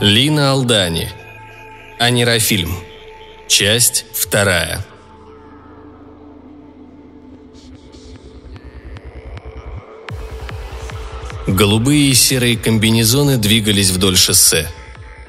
[0.00, 1.10] Лина Алдани.
[1.98, 2.74] Анерофильм.
[3.48, 4.82] Часть вторая.
[11.46, 14.70] Голубые и серые комбинезоны двигались вдоль шоссе.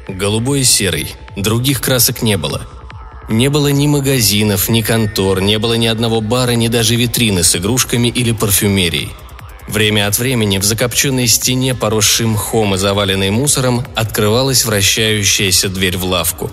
[0.07, 1.15] Голубой и серый.
[1.35, 2.65] Других красок не было.
[3.27, 7.57] Не было ни магазинов, ни контор, не было ни одного бара, ни даже витрины с
[7.57, 9.09] игрушками или парфюмерией.
[9.71, 16.03] Время от времени в закопченной стене, поросшей мхом и заваленной мусором, открывалась вращающаяся дверь в
[16.03, 16.51] лавку.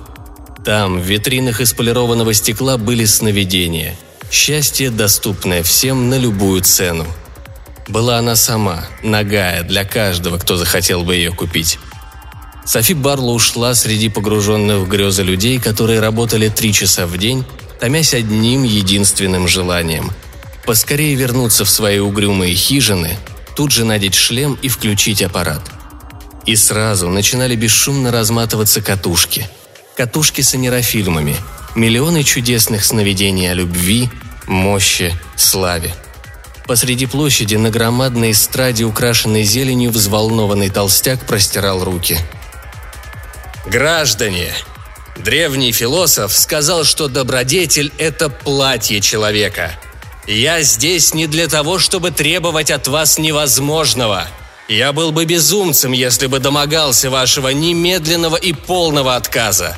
[0.64, 3.96] Там, в витринах из полированного стекла, были сновидения.
[4.30, 7.06] Счастье, доступное всем на любую цену.
[7.88, 11.80] Была она сама, нагая, для каждого, кто захотел бы ее купить.
[12.64, 17.44] Софи Барло ушла среди погруженных в грезы людей, которые работали три часа в день,
[17.80, 20.12] томясь одним единственным желанием–
[20.68, 23.16] поскорее вернуться в свои угрюмые хижины,
[23.56, 25.62] тут же надеть шлем и включить аппарат.
[26.44, 29.48] И сразу начинали бесшумно разматываться катушки.
[29.96, 31.36] Катушки с анерофильмами,
[31.74, 34.10] миллионы чудесных сновидений о любви,
[34.46, 35.94] мощи, славе.
[36.66, 42.18] Посреди площади на громадной эстраде, украшенной зеленью, взволнованный толстяк простирал руки.
[43.64, 44.52] «Граждане!»
[45.16, 49.72] Древний философ сказал, что добродетель– это платье человека–
[50.28, 54.28] я здесь не для того, чтобы требовать от вас невозможного.
[54.68, 59.76] Я был бы безумцем, если бы домогался вашего немедленного и полного отказа.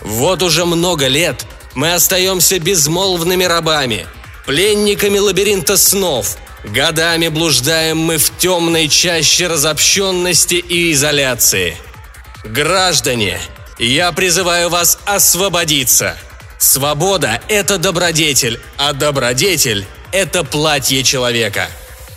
[0.00, 4.06] Вот уже много лет мы остаемся безмолвными рабами,
[4.46, 6.36] пленниками лабиринта снов.
[6.62, 11.76] Годами блуждаем мы в темной чаще разобщенности и изоляции.
[12.44, 13.40] Граждане,
[13.78, 16.16] я призываю вас освободиться–
[16.60, 21.68] Свобода– это добродетель, а добродетель– это платье человека.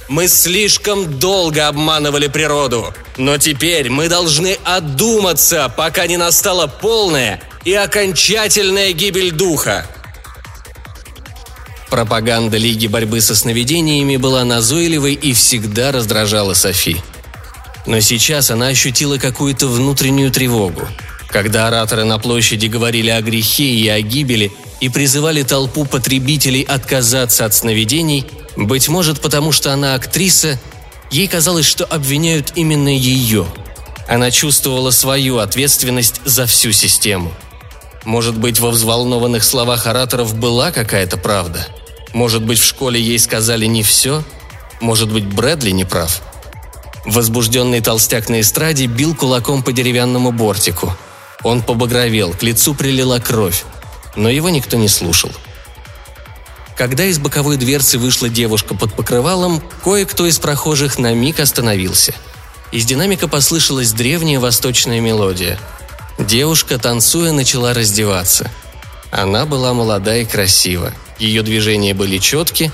[0.10, 7.74] Мы слишком долго обманывали природу, но теперь мы должны одуматься, пока не настала полная и
[7.74, 9.88] окончательная гибель духа.
[11.90, 16.98] Пропаганда Лиги борьбы со сновидениями была назойливой и всегда раздражала Софи.
[17.86, 20.86] Но сейчас она ощутила какую-то внутреннюю тревогу–
[21.34, 27.44] когда ораторы на площади говорили о грехе и о гибели и призывали толпу потребителей отказаться
[27.44, 30.60] от сновидений, быть может потому, что она актриса,
[31.10, 33.48] ей казалось, что обвиняют именно ее.
[34.08, 37.34] Она чувствовала свою ответственность за всю систему.
[38.06, 41.66] Может быть, во взволнованных словах ораторов была какая-то правда?
[42.14, 44.24] Может быть, в школе ей сказали не все?
[44.82, 46.22] Может быть, Брэдли не прав?
[47.06, 50.96] Возбужденный толстяк на эстраде бил кулаком по деревянному бортику–
[51.44, 53.66] он побагровел, к лицу прилила кровь,
[54.16, 55.32] но его никто не слушал.
[56.78, 62.16] Когда из боковой дверцы вышла девушка под покрывалом, кое-кто из прохожих на миг остановился.
[62.72, 65.60] Из динамика послышалась древняя восточная мелодия.
[66.18, 68.50] Девушка, танцуя, начала раздеваться.
[69.12, 70.92] Она была молода и красива.
[71.20, 72.72] Ее движения были четки,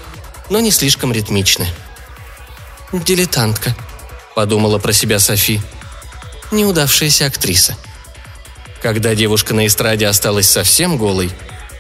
[0.49, 1.67] но не слишком ритмичны.
[2.93, 3.75] «Дилетантка»,—
[4.35, 5.61] подумала про себя Софи.
[6.51, 7.75] «Неудавшаяся актриса»,—
[8.81, 11.31] когда девушка на эстраде осталась совсем голой,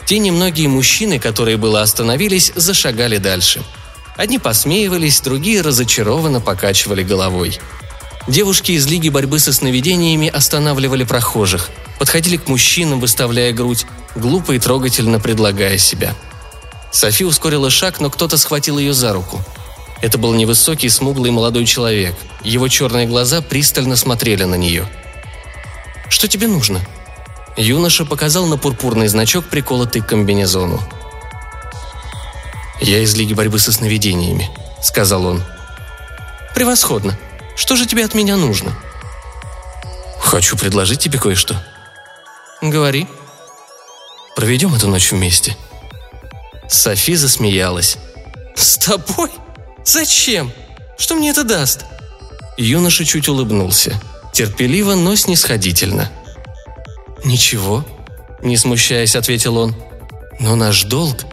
[0.05, 3.61] те немногие мужчины, которые было остановились, зашагали дальше.
[4.17, 7.59] Одни посмеивались, другие разочарованно покачивали головой.
[8.27, 13.85] Девушки из Лиги борьбы со сновидениями останавливали прохожих, подходили к мужчинам, выставляя грудь,
[14.15, 16.15] глупо и трогательно предлагая себя.
[16.91, 19.41] Софи ускорила шаг, но кто-то схватил ее за руку.
[20.01, 22.15] Это был невысокий, смуглый молодой человек.
[22.43, 24.87] Его черные глаза пристально смотрели на нее–
[26.09, 26.81] что тебе нужно?»
[27.55, 30.81] Юноша показал на пурпурный значок, приколотый к комбинезону.
[32.79, 34.49] «Я из Лиги борьбы со сновидениями»,—
[34.81, 35.43] сказал он.
[36.55, 37.17] «Превосходно.
[37.55, 38.73] Что же тебе от меня нужно?»
[40.19, 41.61] «Хочу предложить тебе кое-что».
[42.61, 43.07] «Говори».
[44.35, 45.57] «Проведем эту ночь вместе».
[46.69, 47.97] Софи засмеялась.
[48.55, 49.31] «С тобой?
[49.83, 50.51] Зачем?
[50.97, 51.85] Что мне это даст?»
[52.57, 53.99] Юноша чуть улыбнулся.
[54.33, 56.11] Терпеливо, но снисходительно.
[57.23, 57.85] «Ничего»,—
[58.41, 59.75] не смущаясь, ответил он.
[60.39, 61.25] «Но наш долг...»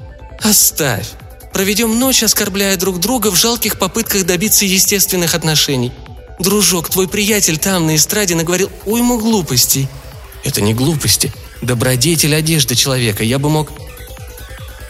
[0.42, 1.08] «Оставь.
[1.52, 5.92] Проведем ночь, оскорбляя друг друга в жалких попытках добиться естественных отношений.
[6.38, 9.88] Дружок, твой приятель там, на эстраде, наговорил уйму глупостей».
[10.44, 11.32] «Это не глупости.
[11.62, 13.24] Добродетель одежды человека.
[13.24, 13.70] Я бы мог...»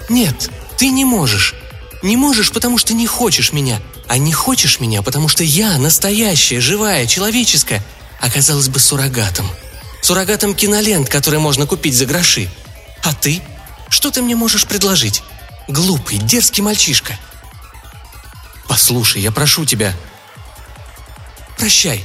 [0.09, 1.55] «Нет, ты не можешь.
[2.03, 3.81] Не можешь, потому что не хочешь меня.
[4.09, 7.83] А не хочешь меня, потому что я настоящая, живая, человеческая,
[8.27, 9.49] оказалась бы суррогатом.
[10.03, 12.49] Суррогатом кинолент, который можно купить за гроши.
[13.03, 13.43] А ты?
[13.89, 15.23] Что ты мне можешь предложить?
[15.69, 17.19] Глупый, дерзкий мальчишка.
[18.69, 19.95] Послушай, я прошу тебя.
[21.59, 22.05] Прощай.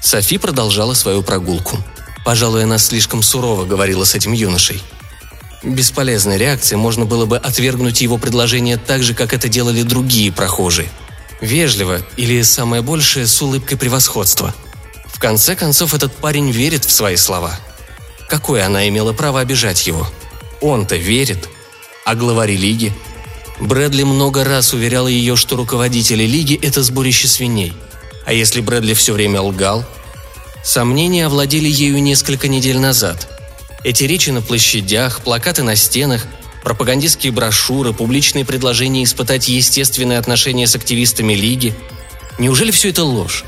[0.00, 1.78] Софи продолжала свою прогулку.
[2.24, 4.82] Пожалуй, она слишком сурово говорила с этим юношей.
[5.62, 10.88] Бесполезной реакцией можно было бы отвергнуть его предложение так же, как это делали другие прохожие.
[11.40, 14.54] Вежливо или, самое большее, с улыбкой превосходства.
[15.20, 17.54] Конце концов, этот парень верит в свои слова.
[18.26, 20.08] Какое она имела право обижать его?
[20.62, 21.46] Он-то верит.
[22.06, 22.94] А главари лиги?
[23.60, 27.74] Брэдли много раз уверял ее, что руководители лиги– это сборище свиней.
[28.24, 29.84] А если Брэдли все время лгал?
[30.64, 33.28] Сомнения овладели ею несколько недель назад.
[33.84, 36.24] Эти речи на площадях, плакаты на стенах,
[36.64, 41.74] пропагандистские брошюры, публичные предложения испытать естественные отношения с активистами Лиги.
[42.38, 43.44] Неужели все это ложь?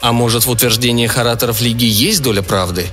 [0.00, 2.86] А может, в утверждениях ораторов Лиги есть доля правды?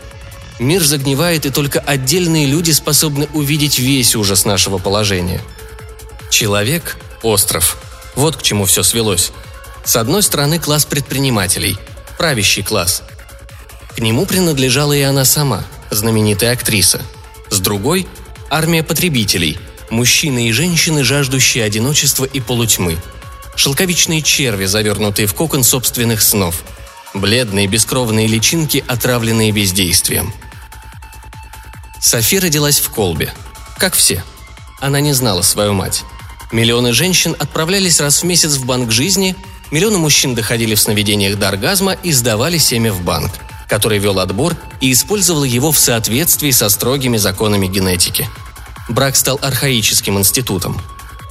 [0.57, 5.42] Мир загнивает, и только отдельные люди способны увидеть весь ужас нашего положения.
[6.30, 7.78] Человек– остров.
[8.16, 9.31] Вот к чему все свелось.
[9.84, 11.78] С одной стороны класс предпринимателей,
[12.18, 13.04] правящий класс.
[13.96, 17.02] К нему принадлежала и она сама, знаменитая актриса.
[17.50, 18.07] С другой–
[18.50, 19.57] армия потребителей,
[19.90, 22.98] мужчины и женщины, жаждущие одиночества и полутьмы.
[23.56, 26.63] Шелковичные черви, завернутые в кокон собственных снов.
[27.15, 30.33] Бледные бескровные личинки, отравленные бездействием.
[32.01, 33.33] Софи родилась в Колбе.
[33.77, 34.21] Как все.
[34.81, 36.03] Она не знала свою мать.
[36.51, 39.33] Миллионы женщин отправлялись раз в месяц в банк жизни,
[39.71, 43.31] миллионы мужчин доходили в сновидениях до оргазма и сдавали семя в банк,
[43.69, 48.27] который вел отбор и использовал его в соответствии со строгими законами генетики.
[48.89, 50.81] Брак стал архаическим институтом.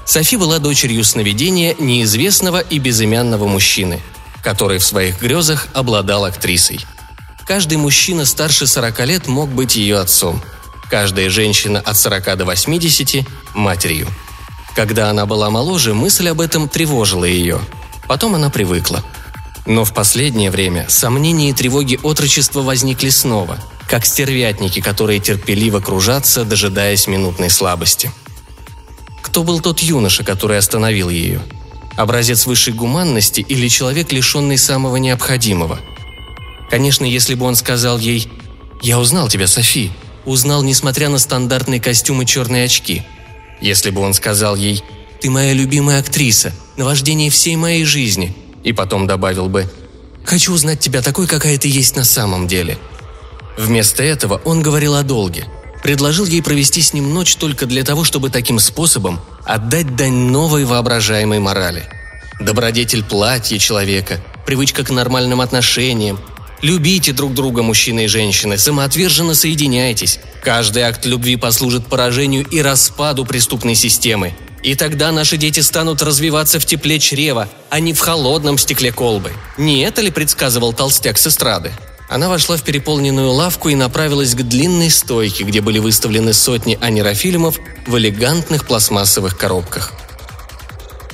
[0.07, 4.01] Софи была дочерью сновидения неизвестного и безымянного мужчины,
[4.45, 6.79] который в своих грезах обладал актрисой.
[7.47, 10.41] Каждый мужчина старше 40 лет мог быть ее отцом.
[10.91, 14.07] Каждая женщина от 40 до 80– матерью.
[14.77, 17.59] Когда она была моложе, мысль об этом тревожила ее.
[18.07, 19.03] Потом она привыкла.
[19.67, 23.59] Но в последнее время сомнения и тревоги отрочества возникли снова,
[23.89, 28.13] как стервятники, которые терпеливо кружатся, дожидаясь минутной слабости.
[29.23, 31.41] Кто был тот юноша, который остановил ее?
[31.97, 35.79] Образец высшей гуманности или человек, лишенный самого необходимого?
[36.71, 38.29] Конечно, если бы он сказал ей
[38.83, 39.91] «Я узнал тебя, Софи»,
[40.25, 43.03] узнал, несмотря на стандартный костюм и черные очки–
[43.61, 44.83] если бы он сказал ей
[45.21, 49.71] «Ты моя любимая актриса, наваждение всей моей жизни», и потом добавил бы
[50.25, 52.79] «Хочу узнать тебя такой, какая ты есть на самом деле».
[53.57, 55.47] Вместо этого он говорил о долге,
[55.83, 60.65] предложил ей провести с ним ночь только для того, чтобы таким способом отдать дань новой
[60.65, 61.85] воображаемой морали.
[62.41, 66.19] Добродетель платья человека, привычка к нормальным отношениям,
[66.63, 70.19] Любите друг друга, мужчины и женщины, самоотверженно соединяйтесь.
[70.43, 74.33] Каждый акт любви послужит поражению и распаду преступной системы.
[74.63, 79.31] И тогда наши дети станут развиваться в тепле чрева, а не в холодном стекле колбы.
[79.59, 81.71] Не это ли предсказывал толстяк с эстрады?
[82.09, 87.59] Она вошла в переполненную лавку и направилась к длинной стойке, где были выставлены сотни анерофильмов
[87.87, 89.93] в элегантных пластмассовых коробках.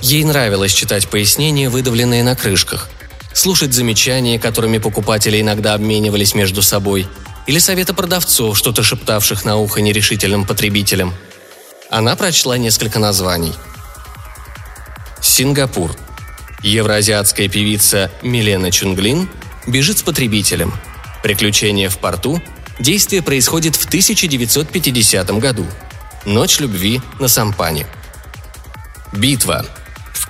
[0.02, 2.88] Ей нравилось читать пояснения, выдавленные на крышках–
[3.32, 7.08] слушать замечания, которыми покупатели иногда обменивались между собой,
[7.46, 11.14] или советы продавцов, что-то шептавших на ухо нерешительным потребителям.
[11.90, 13.52] Она прочла несколько названий.
[15.20, 15.96] Сингапур.
[16.62, 19.28] Евроазиатская певица Милена Чунглин
[19.66, 20.72] бежит с потребителем.
[21.22, 22.42] Приключение в порту.
[22.78, 25.66] Действие происходит в 1950 году.
[26.24, 27.86] Ночь любви на Сампане.
[29.12, 29.66] Битва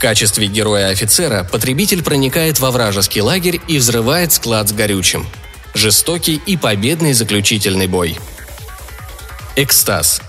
[0.00, 5.26] качестве героя-офицера потребитель проникает во вражеский лагерь и взрывает склад с горючим.
[5.74, 8.18] Жестокий и победный заключительный бой.
[9.54, 10.22] Экстаз.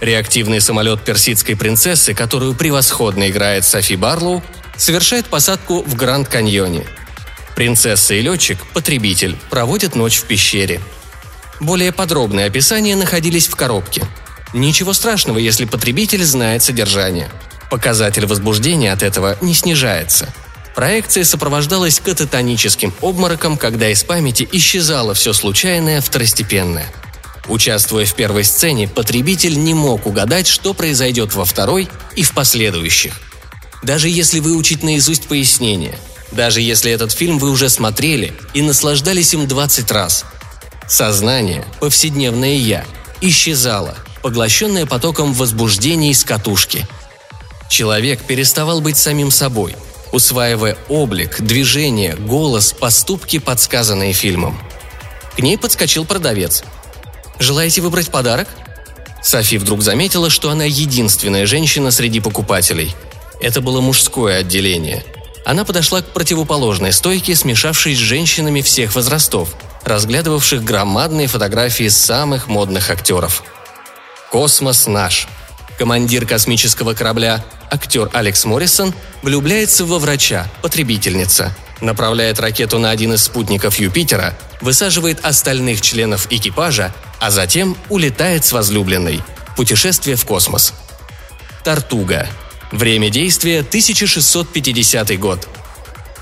[0.00, 4.42] Реактивный самолет персидской принцессы, которую превосходно играет Софи Барлоу,
[4.76, 6.86] совершает посадку в Гранд-Каньоне.
[7.56, 10.80] Принцесса и летчик, потребитель, проводят ночь в пещере.
[11.58, 14.04] Более подробные описания находились в коробке.
[14.52, 17.28] Ничего страшного, если потребитель знает содержание–
[17.70, 20.32] Показатель возбуждения от этого не снижается.
[20.74, 26.86] Проекция сопровождалась кататоническим обмороком, когда из памяти исчезало все случайное, второстепенное.
[27.48, 33.20] Участвуя в первой сцене, потребитель не мог угадать, что произойдет во второй и в последующих.
[33.82, 35.96] Даже если выучить наизусть пояснение,
[36.32, 40.24] даже если этот фильм вы уже смотрели и наслаждались им 20 раз.
[40.88, 42.84] Сознание, повседневное «я»,
[43.20, 46.86] исчезало, поглощенное потоком возбуждений с катушки–
[47.68, 49.76] Человек переставал быть самим собой,
[50.12, 54.58] усваивая облик, движение, голос, поступки, подсказанные фильмом.
[55.36, 56.64] К ней подскочил продавец.
[57.38, 58.48] «Желаете выбрать подарок?»
[59.22, 62.94] Софи вдруг заметила, что она единственная женщина среди покупателей.
[63.40, 65.04] Это было мужское отделение.
[65.46, 69.50] Она подошла к противоположной стойке, смешавшись с женщинами всех возрастов,
[69.84, 73.44] разглядывавших громадные фотографии самых модных актеров.
[74.32, 75.28] «Космос наш»,
[75.78, 83.22] командир космического корабля, актер Алекс Моррисон, влюбляется во врача, потребительница, направляет ракету на один из
[83.22, 89.22] спутников Юпитера, высаживает остальных членов экипажа, а затем улетает с возлюбленной.
[89.56, 90.74] Путешествие в космос.
[91.62, 92.28] Тартуга.
[92.72, 95.48] Время действия 1650 год.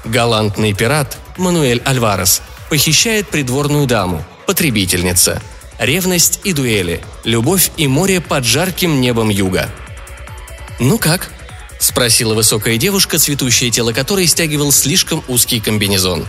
[0.04, 5.42] Галантный пират Мануэль Альварес похищает придворную даму, потребительница–
[5.78, 7.02] Ревность и дуэли.
[7.24, 9.70] Любовь и море под жарким небом юга.
[10.78, 11.32] «Ну как?»–
[11.80, 16.26] спросила высокая девушка, цветущее тело которой стягивал слишком узкий комбинезон.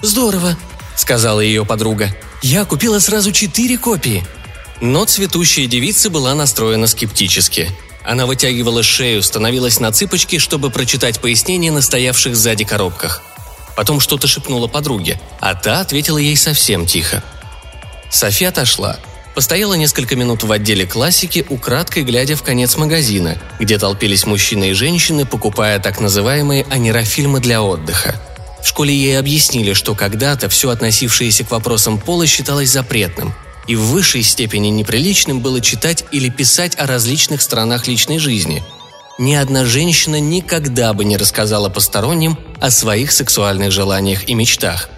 [0.00, 0.56] «Здорово»,–
[0.96, 2.14] сказала ее подруга.
[2.42, 4.26] «Я купила сразу четыре копии».
[4.80, 7.70] Но цветущая девица была настроена скептически.
[8.06, 13.22] Она вытягивала шею, становилась на цыпочки, чтобы прочитать пояснения на стоявших сзади коробках.
[13.76, 17.22] Потом что-то шепнула подруге, а та ответила ей совсем тихо–
[18.10, 18.98] Софи отошла.
[19.34, 24.72] Постояла несколько минут в отделе классики, украдкой глядя в конец магазина, где толпились мужчины и
[24.72, 28.14] женщины, покупая так называемые анерофильмы для отдыха.
[28.62, 33.34] В школе ей объяснили, что когда-то все относившееся к вопросам пола считалось запретным,
[33.66, 38.62] и в высшей степени неприличным было читать или писать о различных сторонах личной жизни.
[39.18, 44.88] Ни одна женщина никогда бы не рассказала посторонним о своих сексуальных желаниях и мечтах–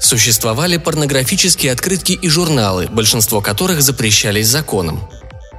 [0.00, 5.06] Существовали порнографические открытки и журналы, большинство которых запрещались законом.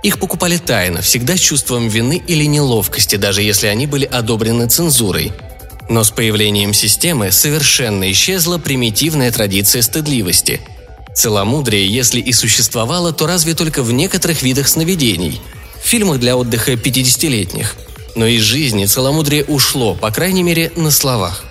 [0.01, 5.31] Их покупали тайно, всегда с чувством вины или неловкости, даже если они были одобрены цензурой.
[5.89, 10.59] Но с появлением системы совершенно исчезла примитивная традиция стыдливости.
[11.15, 15.41] Целомудрие, если и существовало, то разве только в некоторых видах сновидений,
[15.83, 17.75] в фильмах для отдыха 50-летних.
[18.15, 21.43] Но из жизни целомудрие ушло, по крайней мере, на словах.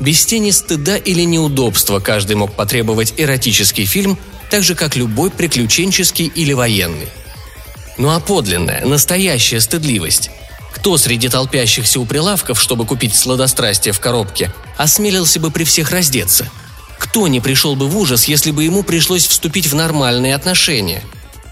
[0.00, 4.18] Без тени стыда или неудобства каждый мог потребовать эротический фильм,
[4.50, 7.08] так же как любой приключенческий или военный.
[7.96, 10.30] Ну а подлинная, настоящая стыдливость?
[10.72, 16.50] Кто среди толпящихся у прилавков, чтобы купить сладострастие в коробке, осмелился бы при всех раздеться?
[17.14, 21.00] Кто не пришел бы в ужас, если бы ему пришлось вступить в нормальные отношения?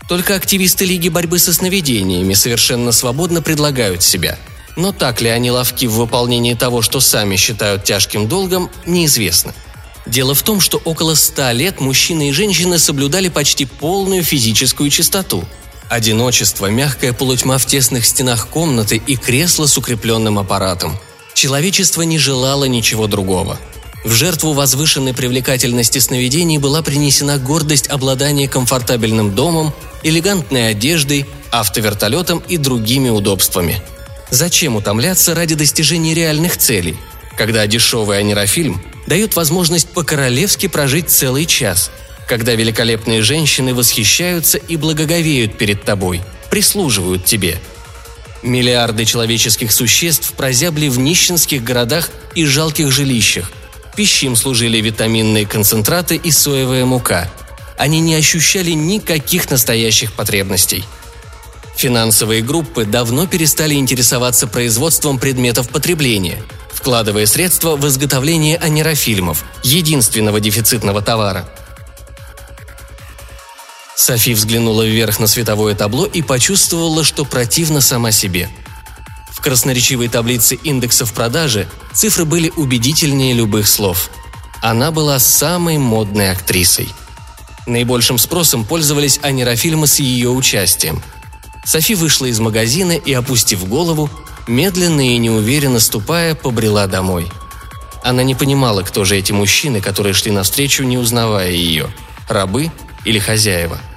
[0.09, 4.37] Только активисты Лиги борьбы со сновидениями совершенно свободно предлагают себя–
[4.76, 9.54] но так ли они ловки в выполнении того, что сами считают тяжким долгом, неизвестно.
[10.04, 15.45] Дело в том, что около ста лет мужчины и женщины соблюдали почти полную физическую чистоту.
[15.88, 20.99] Одиночество, мягкая полутьма в тесных стенах комнаты и кресло с укрепленным аппаратом.
[21.35, 23.61] Человечество не желало ничего другого.
[24.05, 32.57] В жертву возвышенной привлекательности сновидений была принесена гордость обладания комфортабельным домом, элегантной одеждой, автовертолетом и
[32.57, 33.83] другими удобствами–
[34.33, 36.97] Зачем утомляться ради достижения реальных целей,
[37.37, 41.91] когда дешевый анерофильм дает возможность по-королевски прожить целый час,
[42.27, 47.61] когда великолепные женщины восхищаются и благоговеют перед тобой, прислуживают тебе.
[48.43, 53.53] Миллиарды человеческих существ прозябли в нищенских городах и жалких жилищах.
[53.97, 57.31] Пищем служили витаминные концентраты и соевая мука.
[57.79, 60.85] Они не ощущали никаких настоящих потребностей–
[61.83, 71.03] Финансовые группы давно перестали интересоваться производством предметов потребления, вкладывая средства в изготовление анерофильмов, единственного дефицитного
[71.03, 71.49] товара.
[73.97, 78.49] Софи взглянула вверх на световое табло и почувствовала, что противно сама себе.
[79.43, 84.11] Красноречивой таблице индексов продажи цифры были убедительнее любых слов.
[84.61, 86.89] Она была самой модной актрисой.
[87.67, 91.03] Наибольшим спросом пользовались анерофильмы с ее участием–
[91.65, 94.11] Софи вышла из магазина и, опустив голову,
[94.47, 97.31] медленно и неуверенно ступая, побрела домой.
[98.03, 101.89] Она не понимала, кто же эти мужчины, которые шли навстречу, не узнавая ее–
[102.29, 102.73] рабы
[103.05, 103.79] или хозяева–